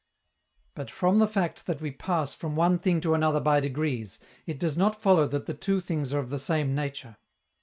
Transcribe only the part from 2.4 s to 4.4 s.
one thing to another by degrees,